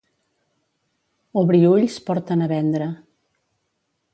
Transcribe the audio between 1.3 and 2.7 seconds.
Obriülls porten a